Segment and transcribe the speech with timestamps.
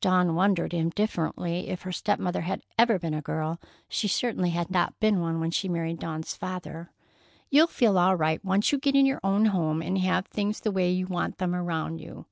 [0.00, 3.58] Dawn wondered indifferently if her step mother had ever been a girl.
[3.88, 6.92] She certainly had not been one when she married Dawn's father.
[7.50, 10.70] "You'll feel all right once you get in your own home and have things the
[10.70, 12.26] way you want them around you."